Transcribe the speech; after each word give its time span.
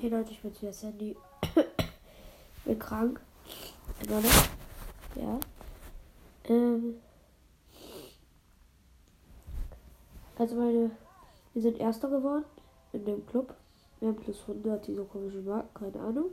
Hey 0.00 0.08
Leute, 0.08 0.30
ich 0.30 0.40
bin 0.40 0.58
wieder 0.58 0.72
Sandy. 0.72 1.14
bin 2.64 2.78
krank. 2.78 3.20
Immer 4.02 4.22
noch. 4.22 4.48
Ja. 5.14 5.38
Ähm. 6.44 6.94
Also 10.38 10.56
meine. 10.56 10.92
Wir 11.52 11.60
sind 11.60 11.78
Erster 11.78 12.08
geworden 12.08 12.46
in 12.94 13.04
dem 13.04 13.26
Club. 13.26 13.54
Wir 13.98 14.08
haben 14.08 14.16
plus 14.16 14.40
100, 14.40 14.86
diese 14.86 15.04
komische 15.04 15.42
Marke, 15.42 15.68
keine 15.74 16.02
Ahnung. 16.02 16.30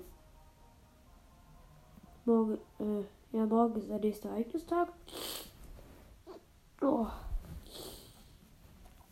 Morgen, 2.24 2.58
äh, 2.80 3.38
ja, 3.38 3.46
morgen 3.46 3.76
ist 3.76 3.90
der 3.90 4.00
nächste 4.00 4.30
Ereignistag. 4.30 4.94
Oh. 6.82 7.08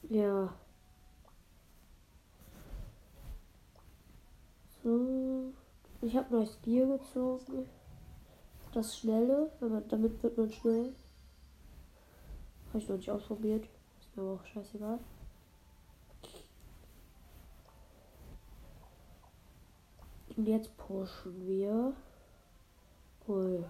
Ja. 0.07 0.53
So. 4.85 5.51
Ich 6.01 6.15
habe 6.15 6.31
neues 6.35 6.57
Bier 6.57 6.85
gezogen. 6.85 7.67
Das 8.71 8.95
schnelle, 8.95 9.51
aber 9.59 9.81
damit 9.81 10.21
wird 10.21 10.37
man 10.37 10.51
schnell. 10.51 10.93
Habe 12.67 12.77
ich 12.77 12.87
noch 12.87 12.97
nicht 12.97 13.09
ausprobiert. 13.09 13.67
Ist 13.99 14.15
mir 14.15 14.21
aber 14.21 14.33
auch 14.33 14.45
scheißegal. 14.45 14.99
Und 20.37 20.47
jetzt 20.47 20.77
pushen 20.77 21.47
wir. 21.47 21.93
Ui. 23.27 23.65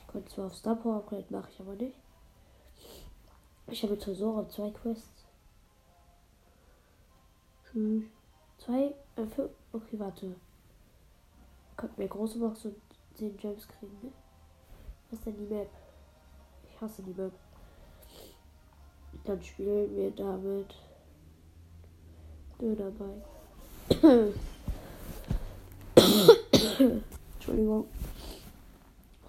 Ich 0.00 0.06
könnte 0.08 0.30
zwar 0.34 0.46
auf 0.48 0.54
Star 0.56 0.74
Power 0.74 0.96
Upgrade, 0.96 1.24
mache 1.30 1.48
ich 1.50 1.60
aber 1.60 1.76
nicht. 1.76 1.96
Ich 3.68 3.82
habe 3.82 3.98
Tresor 3.98 4.38
auf 4.38 4.50
zwei 4.50 4.70
Quests. 4.70 5.24
Tschüss. 7.64 8.04
Zwei, 8.58 8.94
äh. 9.16 9.48
Okay, 9.72 9.98
warte. 9.98 10.34
Könnten 11.76 11.98
wir 12.00 12.08
große 12.08 12.38
Box 12.38 12.64
und 12.64 12.76
10 13.14 13.36
Gems 13.36 13.68
kriegen, 13.68 13.98
ne? 14.02 14.12
Was 15.10 15.18
ist 15.18 15.26
denn 15.26 15.36
die 15.36 15.54
Map? 15.54 15.68
Ich 16.68 16.80
hasse 16.80 17.02
die 17.02 17.14
Map. 17.20 17.32
Dann 19.24 19.42
spielen 19.42 19.94
wir 19.96 20.10
damit 20.10 20.74
Dönerbike. 22.60 23.24
Entschuldigung. 27.34 27.86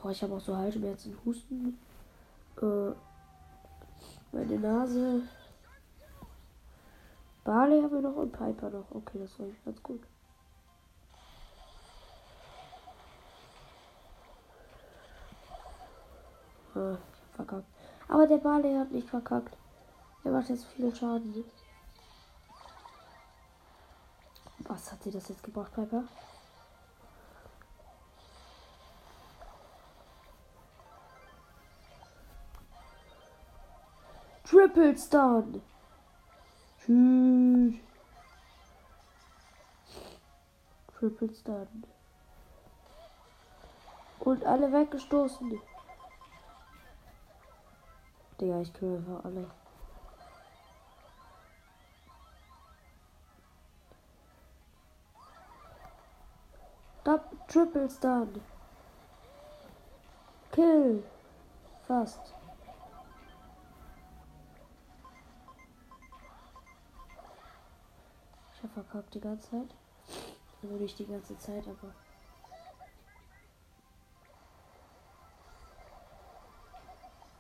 Oh, 0.04 0.10
ich 0.10 0.22
habe 0.24 0.36
auch 0.36 0.42
so 0.42 0.56
Halsschmerzen, 0.56 1.18
Husten. 1.26 1.78
Äh, 2.62 2.92
meine 4.32 4.60
Nase. 4.60 5.22
Barley 7.48 7.82
haben 7.82 7.94
wir 7.94 8.02
noch 8.02 8.18
und 8.18 8.34
Piper 8.34 8.70
noch. 8.70 8.92
Okay, 8.92 9.20
das 9.20 9.40
war 9.40 9.48
ganz 9.64 9.82
gut. 9.82 10.02
Ah, 16.76 16.98
ich 17.14 17.36
verkackt. 17.38 17.68
Aber 18.10 18.28
der 18.28 18.40
Barley 18.40 18.76
hat 18.76 18.92
nicht 18.92 19.10
verkackt. 19.10 19.56
Er 20.26 20.32
macht 20.32 20.50
jetzt 20.50 20.66
viel 20.66 20.94
Schaden. 20.94 21.46
Was 24.68 24.92
hat 24.92 25.02
sie 25.04 25.12
das 25.12 25.30
jetzt 25.30 25.42
gebracht, 25.42 25.74
Piper? 25.74 26.04
Triple 34.44 34.98
Stun. 34.98 35.62
Tschüss. 36.88 37.76
Triple 40.98 41.36
Stun. 41.36 41.84
Und 44.22 44.46
alle 44.46 44.72
weggestoßen. 44.72 45.60
Digga, 48.40 48.62
ich 48.62 48.74
kümmere 48.74 49.00
einfach 49.00 49.26
alle. 49.26 49.52
Stop, 57.02 57.48
Triple 57.50 57.90
Stun. 57.90 58.42
Kill. 60.54 61.04
Fast. 61.86 62.34
Verkackt 68.88 69.16
die 69.16 69.20
ganze 69.20 69.50
Zeit. 69.50 69.76
Also 70.62 70.76
nicht 70.76 70.98
die 71.00 71.06
ganze 71.06 71.38
Zeit, 71.38 71.64
aber. 71.68 71.94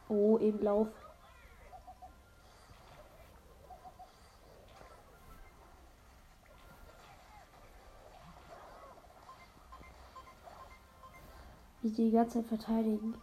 Oh, 0.10 0.38
eben 0.40 0.62
Lauf. 0.62 0.88
Wie 11.82 11.92
die 11.92 12.12
ganze 12.12 12.40
Zeit 12.40 12.48
verteidigen. 12.48 13.16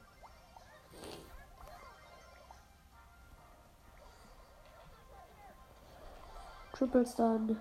Triple 6.72 7.06
Stun. 7.06 7.56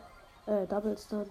Äh, 0.45 0.67
Double 0.67 0.97
Stun. 0.97 1.29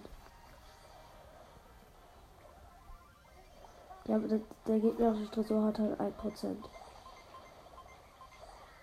Ja, 4.05 4.17
der, 4.17 4.39
der 4.67 4.79
gegnerische 4.79 5.31
Tresor 5.31 5.65
hat 5.65 5.79
halt 5.79 5.99
1%. 5.99 6.55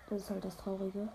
Das 0.09 0.21
ist 0.21 0.29
halt 0.29 0.43
das 0.43 0.57
Traurige. 0.57 1.09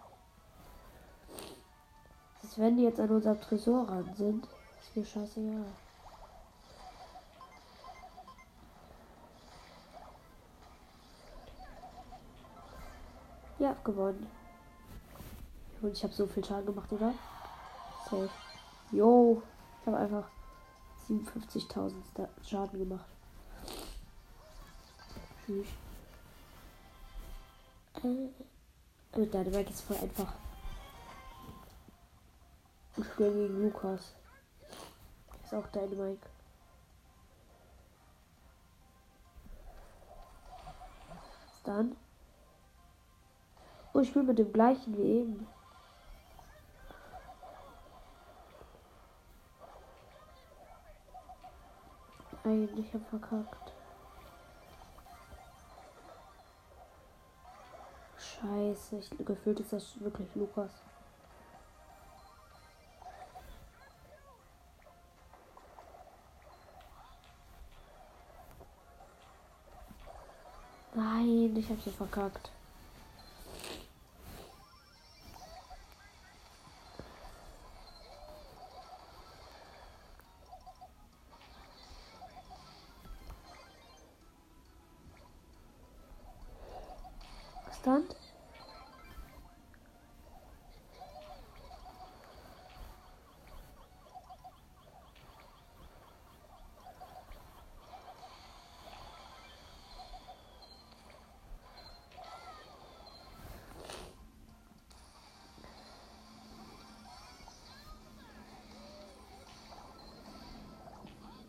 Das 2.40 2.58
wenn 2.58 2.76
die 2.76 2.84
jetzt 2.84 3.00
an 3.00 3.10
unserem 3.10 3.40
Tresor 3.40 3.88
ran 3.88 4.14
sind, 4.16 4.46
ist 4.80 4.96
mir 4.96 5.04
scheißegal. 5.04 5.64
Ja, 13.58 13.74
gewonnen. 13.82 14.26
Und 15.82 15.92
ich 15.92 16.02
habe 16.04 16.12
so 16.12 16.26
viel 16.26 16.44
Schaden 16.44 16.66
gemacht, 16.66 16.92
oder? 16.92 17.12
Safe. 18.04 18.30
Jo, 18.92 19.42
ich 19.80 19.86
habe 19.86 19.98
einfach 19.98 20.28
57.000 21.08 21.92
Schaden 22.42 22.78
gemacht. 22.78 23.06
Tschüss. 25.44 25.66
Äh, 28.02 29.18
mit 29.18 29.34
deinem 29.34 29.52
Mike 29.52 29.70
ist 29.70 29.80
voll 29.80 29.96
einfach. 29.96 30.32
Ich 32.96 33.04
spiele 33.04 33.32
gegen 33.32 33.62
Lukas. 33.62 34.14
Ist 35.44 35.54
auch. 35.54 35.64
Was 41.46 41.62
dann? 41.64 41.96
Oh, 43.92 44.00
ich 44.00 44.08
spiele 44.08 44.24
mit 44.26 44.38
dem 44.38 44.52
gleichen 44.52 44.96
wie 44.96 45.02
eben. 45.02 45.46
Nein, 52.46 52.68
ich 52.76 52.94
hab 52.94 53.04
verkackt. 53.08 53.72
Scheiße, 58.16 58.98
ich, 58.98 59.26
gefühlt 59.26 59.58
ist 59.58 59.72
das 59.72 60.00
wirklich 60.00 60.28
Lukas. 60.36 60.70
Nein, 70.94 71.56
ich 71.56 71.68
hab 71.68 71.80
so 71.80 71.90
verkackt. 71.90 72.52
Abstand. 87.86 88.16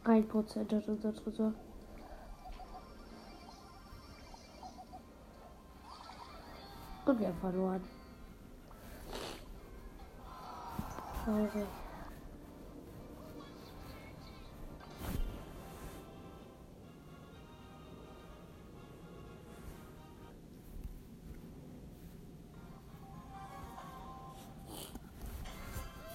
Ein 0.03 0.27
Prozent 0.27 0.71
hat 0.71 0.87
unser 0.87 1.13
Tresor. 1.15 1.53
Und 7.27 7.41
wir 7.41 7.49
haben 7.49 7.51
verloren. 7.51 7.81
Traurig. 11.25 11.67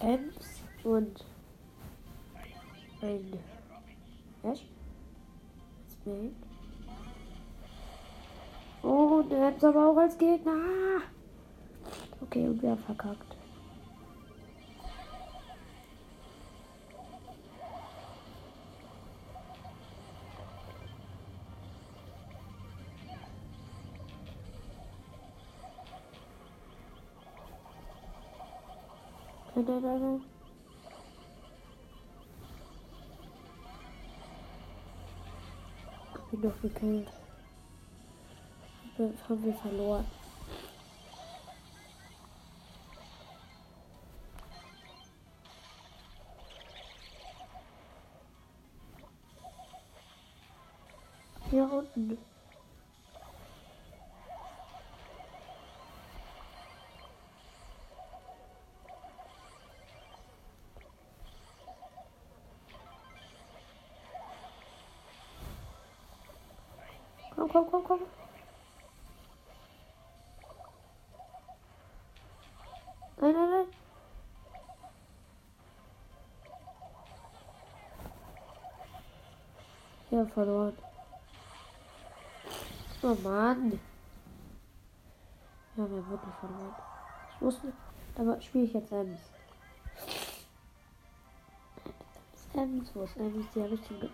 Ems 0.01 0.63
und 0.83 1.25
ein 3.03 3.39
Ems 9.63 9.77
aber 9.77 9.91
auch 9.91 9.97
als 9.97 10.19
Gegner. 10.19 10.57
Okay, 12.21 12.49
und 12.49 12.61
wir 12.63 12.71
haben 12.71 12.83
verkackt. 12.83 13.37
Ich 36.15 36.41
bin 36.41 36.43
doch 36.43 36.63
gekillt. 36.63 37.22
Haben 39.03 39.45
wir 39.45 39.55
verloren. 39.55 40.05
Hier 51.51 51.65
unten. 51.65 52.17
Komm, 67.53 67.71
komm, 67.71 67.85
komm. 67.85 68.01
Nein, 73.21 73.35
nein, 73.35 73.51
nein. 73.51 73.67
Ja, 80.23 80.29
verloren. 80.29 80.79
Oh 83.03 83.17
Mann. 83.25 83.81
Ja, 85.77 85.91
wir 85.91 86.11
wirklich 86.11 86.35
verloren. 86.37 86.75
Ich 87.35 87.63
nicht. 87.65 87.77
Aber 88.17 88.41
spiele 88.41 88.65
ich 88.65 88.73
jetzt 88.73 88.93
Ems. 88.93 89.21
Ems, 92.55 92.91
wo 92.95 93.03
ist 93.03 93.17
Ems? 93.17 93.47
Die 93.53 93.63
habe 93.63 93.75
ich 93.75 93.83
zum 93.83 93.99
Glück. 93.99 94.13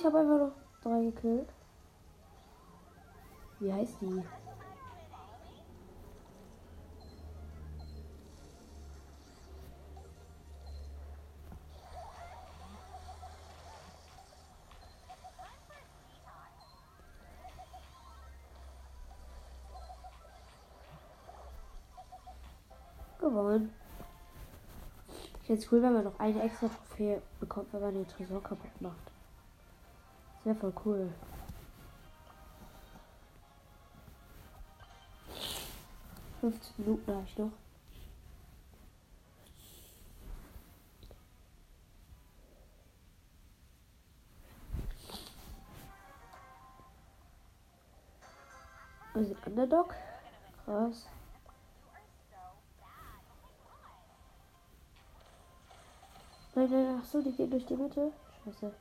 Ich 0.00 0.06
habe 0.06 0.18
einfach 0.18 0.38
noch 0.38 0.52
drei 0.82 1.02
gekillt. 1.04 1.48
Wie 3.58 3.70
heißt 3.70 3.96
die? 4.00 4.22
Gewonnen. 23.18 23.74
Jetzt 25.46 25.70
cool, 25.70 25.82
wenn 25.82 25.92
man 25.92 26.04
noch 26.04 26.18
eine 26.18 26.42
extra 26.42 26.68
Trophäe 26.68 27.20
bekommt, 27.38 27.70
wenn 27.74 27.82
man 27.82 27.92
den 27.92 28.08
Tresor 28.08 28.42
kaputt 28.42 28.80
macht. 28.80 29.09
Sehr 30.42 30.54
voll 30.54 30.72
cool. 30.84 31.12
Fünfzehn 36.40 36.74
Minuten 36.78 37.12
habe 37.12 37.24
ich 37.26 37.38
noch. 37.38 37.50
Also 49.12 49.36
Underdog. 49.44 49.94
Krass. 50.64 51.06
Nein, 56.54 56.70
nein, 56.70 56.98
ach 56.98 57.04
so, 57.04 57.22
die 57.22 57.32
gehen 57.32 57.50
durch 57.50 57.66
die 57.66 57.76
Mitte. 57.76 58.12
Scheiße. 58.44 58.72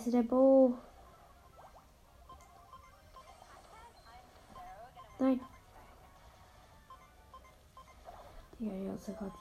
Scheiße, 0.00 0.10
der 0.12 0.22
Bo. 0.22 0.72
Nein. 5.18 5.40
Ja, 8.60 8.72
ja, 8.72 8.94
ist 8.94 9.08
ja 9.08 9.14
gerade. 9.14 9.32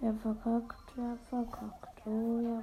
Er 0.00 0.14
verkackt, 0.14 0.98
er 0.98 1.18
verkackt, 1.28 2.06
oh, 2.06 2.62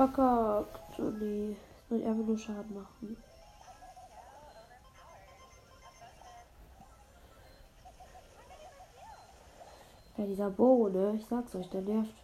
verkackt. 0.00 0.98
Oh 0.98 1.10
nee. 1.10 1.56
Soll 1.88 2.00
ich 2.00 2.06
einfach 2.06 2.24
nur 2.24 2.38
Schaden 2.38 2.74
machen. 2.74 3.16
Ja, 10.16 10.26
dieser 10.26 10.50
Bo, 10.50 10.88
ne? 10.88 11.14
Ich 11.16 11.26
sag's 11.26 11.54
euch, 11.54 11.68
der 11.70 11.82
nervt. 11.82 12.14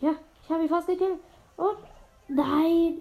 Ja, 0.00 0.14
ich 0.42 0.50
habe 0.50 0.62
ihn 0.62 0.68
fast 0.68 0.86
gekillt. 0.86 1.20
Und 1.56 1.78
nein, 2.28 3.00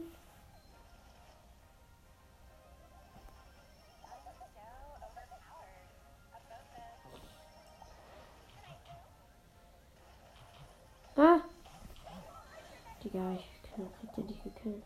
Digga, 13.11 13.33
ich 13.33 13.61
krieg 13.63 14.15
den 14.15 14.25
nicht 14.27 14.43
gekillt. 14.43 14.83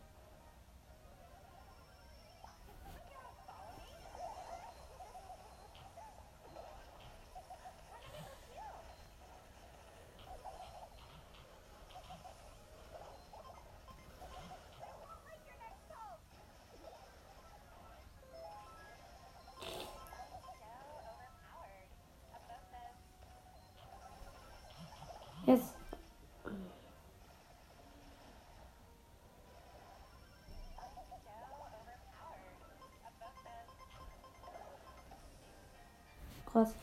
Krass. 36.53 36.75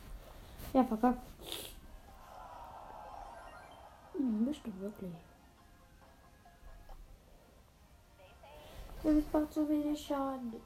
Ja, 0.72 0.82
verkackt. 0.82 1.22
Hm, 4.14 4.44
bestimmt 4.44 4.80
wirklich. 4.80 5.14
Das 9.04 9.14
macht 9.32 9.52
so 9.54 9.68
wenig 9.68 10.04
Schaden. 10.04 10.60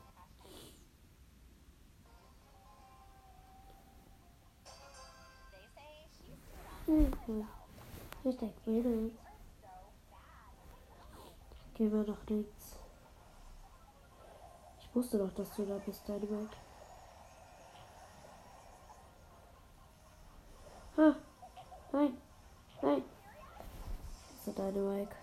Mhm. 6.86 7.12
Ich 8.24 8.36
denke 8.38 8.70
nichts. 8.70 9.18
Gehen 11.74 11.92
wir 11.92 12.10
nach 12.10 12.26
links. 12.26 12.78
Ich 14.80 14.94
wusste 14.94 15.18
doch, 15.18 15.32
dass 15.34 15.54
du 15.56 15.66
da 15.66 15.76
bist, 15.78 16.08
Dynamite. 16.08 16.56
Ah, 20.96 21.14
nein, 21.92 22.16
nein. 22.80 23.02
Das 24.74 24.80
ist 24.80 24.82
der 24.82 24.82
Dynamite. 24.82 25.16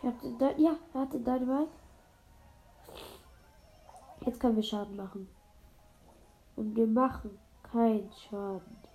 Ich 0.00 0.08
hab 0.08 0.20
den 0.20 0.38
Dy- 0.38 0.62
ja, 0.62 0.76
er 0.94 1.00
hat 1.00 1.12
den 1.12 1.24
Dynamite. 1.24 1.70
Jetzt 4.26 4.40
können 4.40 4.56
wir 4.56 4.62
Schaden 4.62 4.96
machen. 4.96 5.28
Und 6.56 6.74
wir 6.76 6.86
machen 6.86 7.38
keinen 7.62 8.10
Schaden. 8.12 8.87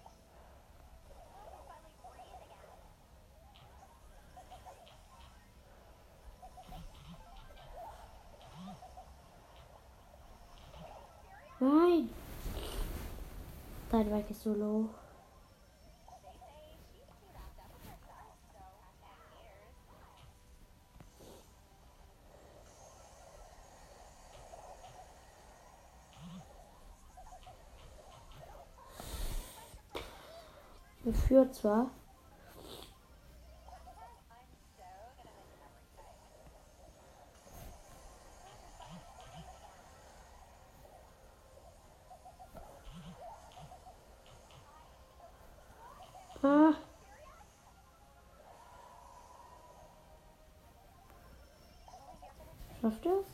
Dynamite 14.14 14.32
ist 14.32 14.44
so 14.44 14.54
low. 14.54 14.90
Wir 31.04 31.52
zwar. 31.52 31.90
Ah. 46.46 46.74
Schafft 52.84 53.06
er 53.06 53.14
es? 53.14 53.28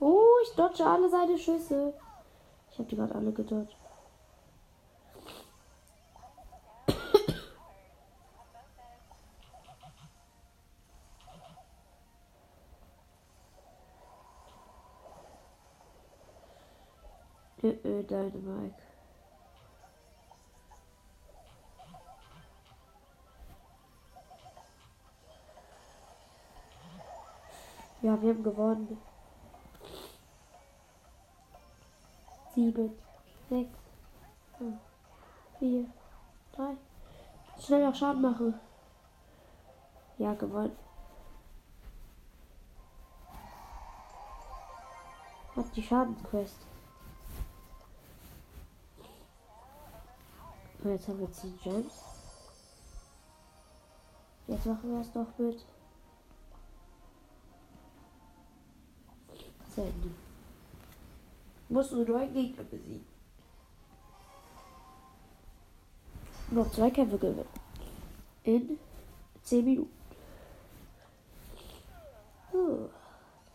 Oh, 0.00 0.24
ich 0.42 0.56
dodge 0.56 0.84
alle 0.84 1.08
seine 1.08 1.38
Schüsse. 1.38 1.94
Ich 2.72 2.78
habe 2.80 2.88
die 2.88 2.96
gerade 2.96 3.14
alle 3.14 3.30
gedodged. 3.30 3.76
Äh, 17.66 17.68
äh, 17.68 17.95
Dynamite. 18.06 18.74
Ja, 28.02 28.20
wir 28.22 28.30
haben 28.30 28.42
gewonnen. 28.42 28.98
Sieben, 32.54 32.96
sechs, 33.48 33.78
fünf, 34.56 34.78
vier, 35.58 35.86
drei. 36.52 36.76
Schnell 37.58 37.84
noch 37.86 37.94
Schaden 37.94 38.22
machen. 38.22 38.54
Ja, 40.18 40.34
gewonnen. 40.34 40.76
Hab 45.56 45.72
die 45.72 45.82
Schadensquest. 45.82 46.75
Und 50.86 50.92
jetzt 50.92 51.08
haben 51.08 51.18
wir 51.18 51.32
10 51.32 51.58
Gems. 51.64 51.94
Jetzt 54.46 54.66
machen 54.66 54.88
wir 54.88 55.00
es 55.00 55.12
noch 55.16 55.26
mit. 55.36 55.66
Sandy. 59.74 60.14
Musst 61.68 61.90
du 61.90 62.14
einen 62.14 62.32
Gegner 62.32 62.62
besiegen. 62.62 63.04
Noch 66.52 66.70
zwei 66.70 66.88
Kämpfe 66.90 67.18
gewinnen. 67.18 67.48
In 68.44 68.78
10 69.42 69.64
Minuten. 69.64 69.90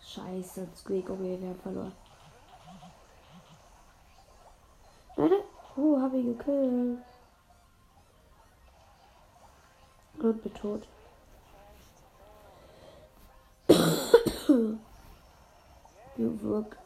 Scheiße, 0.01 0.67
Squeak, 0.75 1.09
okay, 1.09 1.39
wir 1.39 1.47
haben 1.47 1.59
verloren. 1.61 1.93
Nein, 5.15 5.29
nein. 5.29 5.43
Oh, 5.77 6.01
hab 6.01 6.13
ihn 6.13 6.38
gekillt. 6.38 7.00
und 10.31 10.43
Hä? 10.43 10.50
tot. 10.61 10.88
Gewürg. 16.17 16.77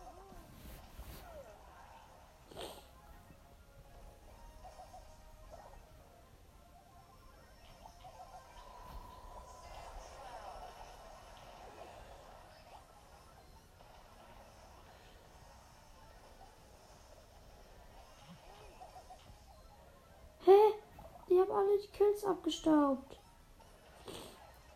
alle 21.56 21.78
die 21.78 21.88
Kills 21.88 22.24
abgestaubt. 22.26 23.20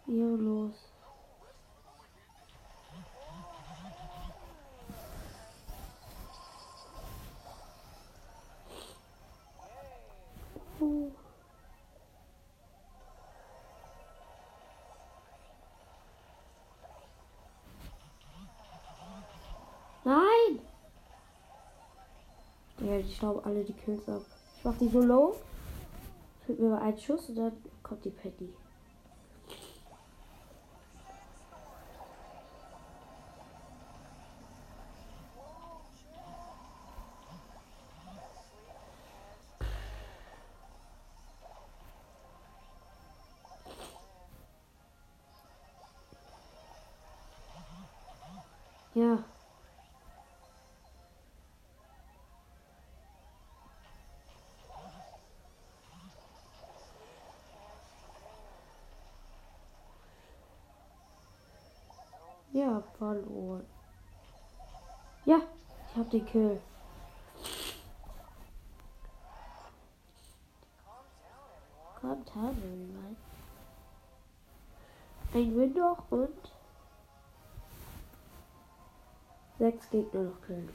Ehrenlos. 0.09 0.73
Oh. 10.81 11.11
Nein! 20.03 20.59
Ja, 22.79 22.97
ich 22.97 23.19
glaube 23.19 23.45
alle 23.45 23.63
die 23.63 23.73
Kills 23.73 24.09
ab. 24.09 24.23
Ich 24.57 24.63
mach 24.63 24.75
die 24.79 24.87
so 24.87 25.01
low. 25.01 25.35
Fehlt 26.47 26.59
mir 26.59 26.81
ein 26.81 26.97
Schuss 26.97 27.29
und 27.29 27.35
dann 27.35 27.51
kommt 27.83 28.03
die 28.05 28.09
Patty. 28.09 28.51
Verloren. 63.23 63.65
Ja, 65.25 65.41
ich 65.89 65.97
hab 65.97 66.09
den 66.09 66.25
Kill. 66.25 66.61
Kommt 71.99 72.29
everyone. 72.29 73.15
Ein 75.33 75.55
Win 75.55 75.73
noch 75.73 76.09
und 76.11 76.53
sechs 79.59 79.89
Gegner 79.89 80.23
noch 80.23 80.41
killen. 80.41 80.69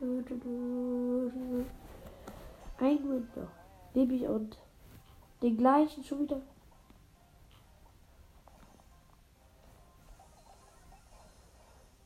Ein 0.00 0.24
Win 2.78 3.28
noch. 3.34 3.48
Nehme 3.92 4.14
ich 4.14 4.26
und 4.26 4.56
den 5.42 5.56
gleichen 5.56 6.04
schon 6.04 6.20
wieder. 6.20 6.40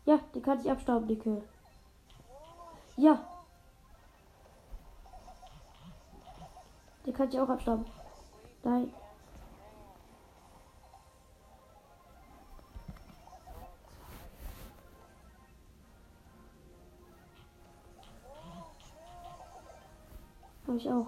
Ja, 0.06 0.20
die 0.34 0.40
kann 0.40 0.60
ich 0.60 0.70
abstauben, 0.70 1.08
die 1.08 1.18
Kill. 1.18 1.42
Ja. 2.96 3.26
Die 7.06 7.12
kann 7.12 7.28
ich 7.28 7.40
auch 7.40 7.48
abstauben. 7.48 7.86
Nein. 8.62 8.92
Hab 20.66 20.76
ich 20.76 20.90
auch. 20.90 21.06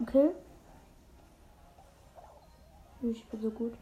Ich. 0.00 0.34
Ich 3.02 3.24
bin 3.28 3.40
so 3.40 3.50
gut. 3.50 3.76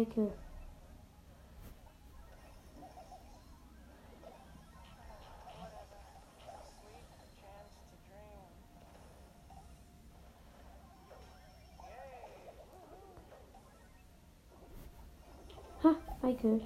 Michael. 0.00 0.32
Ha, 15.82 15.94
Michael. 16.22 16.60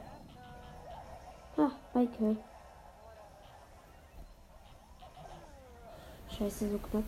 Ha, 1.57 1.71
Michael. 1.93 2.37
Scheiße, 6.29 6.71
so 6.71 6.79
knapp. 6.79 7.03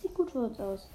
Sieht 0.00 0.14
gut 0.14 0.30
für 0.30 0.38
uns 0.38 0.58
aus. 0.58 0.88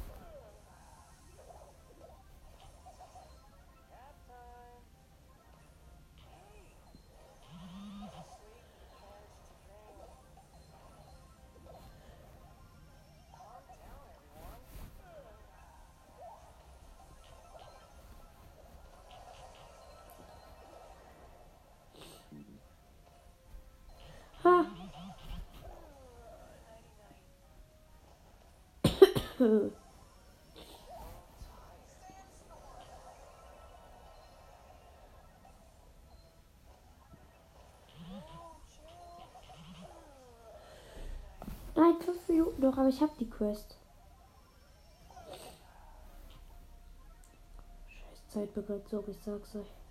Nein, 29.43 29.71
fünf 41.99 42.29
Minuten 42.29 42.61
noch, 42.61 42.77
aber 42.77 42.87
ich 42.87 43.01
habe 43.01 43.11
die 43.19 43.29
Quest. 43.29 43.75
Scheiß 47.87 48.27
Zeitbegrenzung, 48.29 49.03
ich 49.07 49.17
sag's 49.25 49.55
euch. 49.55 49.82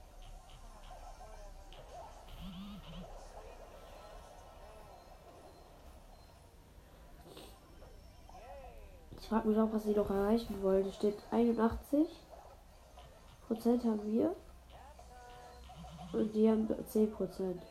Frage 9.32 9.48
mich 9.48 9.58
auch, 9.58 9.72
was 9.72 9.84
sie 9.84 9.94
noch 9.94 10.10
erreichen 10.10 10.62
wollen. 10.62 10.84
Es 10.86 10.96
steht 10.96 11.16
81 11.30 12.06
Prozent 13.46 13.82
haben 13.82 14.04
wir. 14.04 14.36
Und 16.12 16.34
die 16.34 16.50
haben 16.50 16.68
10 16.86 17.10
Prozent. 17.10 17.62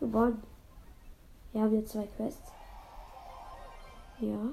Gewonnen. 0.00 0.42
Wir 1.52 1.62
haben 1.62 1.74
jetzt 1.74 1.92
zwei 1.92 2.06
Quests. 2.06 2.52
Ja. 4.20 4.50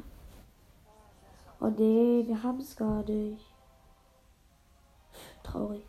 Oh 1.60 1.68
nee, 1.68 2.24
wir 2.26 2.42
haben 2.42 2.62
es 2.62 2.78
gar 2.78 3.04
nicht. 3.04 3.46
Traurig. 5.44 5.84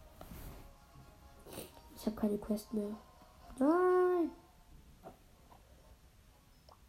Ich 2.03 2.07
habe 2.07 2.17
keine 2.17 2.37
Quest 2.37 2.75
mehr. 2.75 2.97
Nein! 3.61 4.33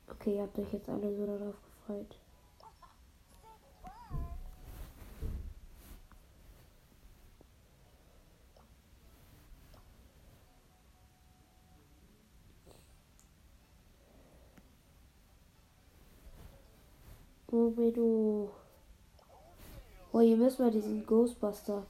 Okay, 0.09 0.37
ihr 0.37 0.41
habt 0.41 0.57
euch 0.57 0.73
jetzt 0.73 0.89
alle 0.89 1.15
so 1.15 1.27
darauf 1.27 1.53
gefreut. 1.61 2.17
Momedo. 17.51 18.49
Oh, 20.11 20.19
ihr 20.21 20.37
müsst 20.37 20.57
mal 20.57 20.71
diesen 20.71 21.05
Ghostbuster 21.05 21.83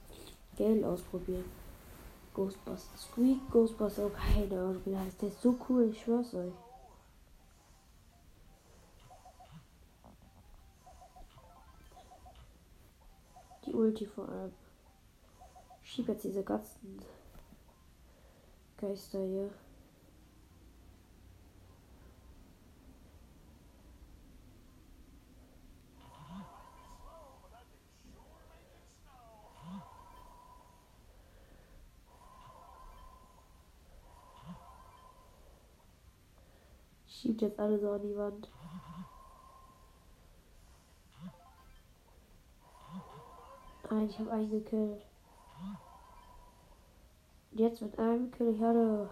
Gale 0.58 0.86
ausprobieren. 0.86 1.63
Ghostbuster. 2.34 2.98
Squeak 2.98 3.50
Ghostbuster. 3.50 4.06
Oh, 4.06 4.10
keine 4.10 4.60
Ahnung, 4.60 4.82
wie 4.84 4.90
der 4.90 5.00
heißt. 5.00 5.22
Der 5.22 5.28
ist 5.28 5.40
so 5.40 5.56
cool, 5.68 5.88
ich 5.90 6.02
schwör's 6.02 6.34
euch. 6.34 6.52
Die 13.64 13.72
Ulti 13.72 14.04
vor 14.04 14.28
allem. 14.28 14.52
Ich 15.82 15.90
schieb 15.92 16.08
jetzt 16.08 16.24
diese 16.24 16.42
ganzen 16.42 17.00
Geister 18.76 19.24
hier. 19.24 19.50
Schiebt 37.24 37.40
jetzt 37.40 37.58
alle 37.58 37.78
so 37.78 37.90
an 37.90 38.02
die 38.02 38.14
Wand. 38.18 38.50
Nein, 43.90 44.10
ich 44.10 44.18
habe 44.18 44.30
einen 44.30 44.50
gekillt. 44.50 45.02
Jetzt 47.52 47.80
mit 47.80 47.98
einem 47.98 48.30
kill 48.30 48.54
ich 48.54 48.62
alle. 48.62 49.08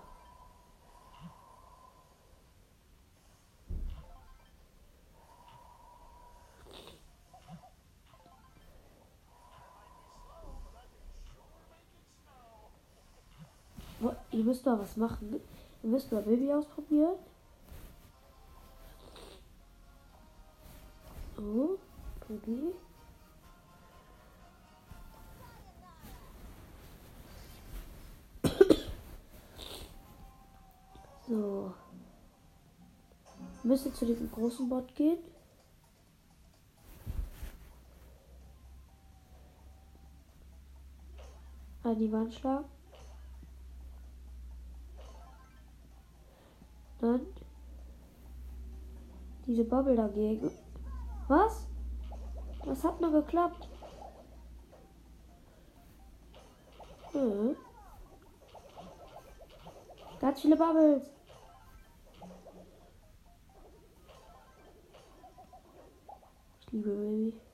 Ihr 14.32 14.44
müsst 14.44 14.66
mal 14.66 14.78
was 14.78 14.98
machen. 14.98 15.40
Ihr 15.82 15.88
müsst 15.88 16.12
mal 16.12 16.20
Baby 16.20 16.52
ausprobieren. 16.52 17.16
Oh, 21.44 21.76
Baby. 22.28 22.72
So. 31.28 31.74
Müsste 33.64 33.92
zu 33.92 34.06
diesem 34.06 34.30
großen 34.30 34.68
Bot 34.68 34.94
gehen. 34.94 35.18
An 41.82 41.98
die 41.98 42.12
Wand 42.12 42.32
schlagen. 42.34 42.66
Dann 47.00 47.26
diese 49.46 49.64
Bubble 49.64 49.96
dagegen. 49.96 50.50
Was? 51.28 51.68
Das 52.64 52.84
hat 52.84 53.00
nur 53.00 53.12
geklappt. 53.12 53.68
Hm. 57.12 57.56
Ganz 60.20 60.40
viele 60.40 60.56
Bubbles. 60.56 61.10
Ich 66.60 66.72
liebe 66.72 66.90
Baby. 66.90 67.51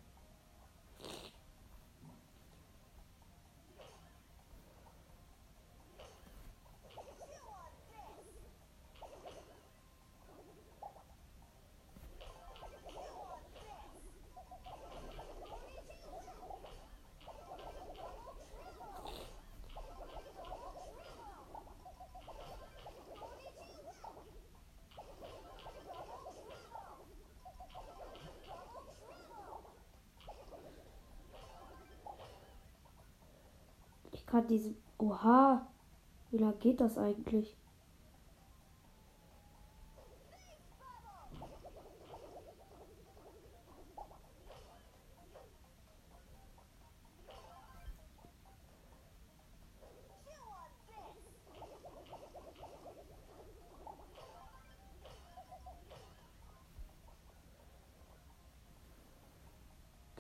Kann 34.30 34.46
diesen. 34.46 34.76
Oha! 34.98 35.66
Wie 36.30 36.36
lange 36.36 36.56
geht 36.56 36.80
das 36.80 36.98
eigentlich? 36.98 37.56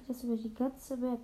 Das 0.06 0.22
über 0.22 0.36
die 0.36 0.54
ganze 0.54 0.96
Map? 0.96 1.20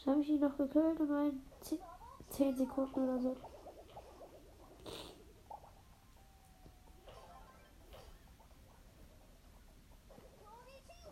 Jetzt 0.00 0.06
habe 0.06 0.22
ich 0.22 0.30
ihn 0.30 0.40
noch 0.40 0.56
gekillt 0.56 0.98
in 0.98 1.08
meinen 1.08 1.42
10 2.30 2.56
Sekunden 2.56 3.00
oder 3.00 3.20
so. 3.20 3.36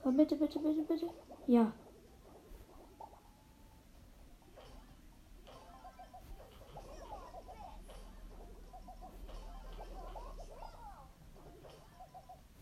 Komm, 0.02 0.16
bitte, 0.16 0.36
bitte, 0.36 0.58
bitte, 0.58 0.82
bitte. 0.84 1.10
Ja. 1.46 1.70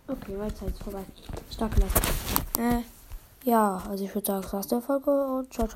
Okay, 0.08 0.54
Zeit 0.54 0.70
ist 0.70 0.82
vorbei. 0.82 1.04
Starke 1.52 1.78
Leistung. 1.78 2.64
Äh, 2.64 2.82
ja, 3.44 3.80
also 3.88 4.02
ich 4.02 4.12
würde 4.12 4.26
sagen, 4.26 4.42
das 4.42 4.52
war's 4.52 4.66
der 4.66 4.80
Folge 4.80 5.10
und 5.10 5.52
ciao, 5.54 5.68
ciao. 5.68 5.74